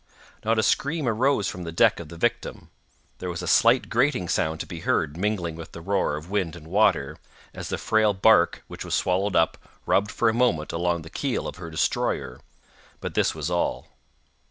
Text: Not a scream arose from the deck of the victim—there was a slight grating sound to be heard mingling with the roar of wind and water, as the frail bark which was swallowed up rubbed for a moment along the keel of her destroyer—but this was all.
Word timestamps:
Not 0.43 0.57
a 0.57 0.63
scream 0.63 1.07
arose 1.07 1.47
from 1.47 1.61
the 1.61 1.71
deck 1.71 1.99
of 1.99 2.09
the 2.09 2.17
victim—there 2.17 3.29
was 3.29 3.43
a 3.43 3.47
slight 3.47 3.87
grating 3.87 4.27
sound 4.27 4.59
to 4.61 4.65
be 4.65 4.79
heard 4.79 5.15
mingling 5.15 5.55
with 5.55 5.73
the 5.73 5.81
roar 5.81 6.15
of 6.15 6.31
wind 6.31 6.55
and 6.55 6.65
water, 6.67 7.17
as 7.53 7.69
the 7.69 7.77
frail 7.77 8.11
bark 8.11 8.63
which 8.65 8.83
was 8.83 8.95
swallowed 8.95 9.35
up 9.35 9.59
rubbed 9.85 10.09
for 10.09 10.27
a 10.27 10.33
moment 10.33 10.71
along 10.73 11.03
the 11.03 11.11
keel 11.11 11.47
of 11.47 11.57
her 11.57 11.69
destroyer—but 11.69 13.13
this 13.13 13.35
was 13.35 13.51
all. 13.51 13.89